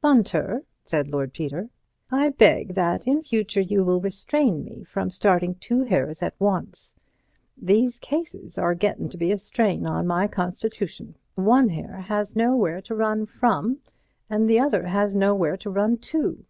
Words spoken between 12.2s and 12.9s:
nowhere